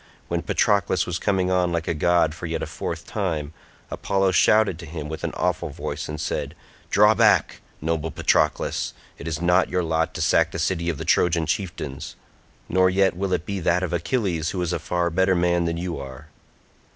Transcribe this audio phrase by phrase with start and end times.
[0.29, 3.53] When Patroclus was coming on like a god for yet a fourth time,
[3.91, 6.55] Apollo shouted to him with an awful voice and said,
[6.89, 11.05] "Draw back, noble Patroclus, it is not your lot to sack the city of the
[11.05, 12.15] Trojan chieftains,
[12.67, 15.77] nor yet will it be that of Achilles who is a far better man than
[15.77, 16.29] you are."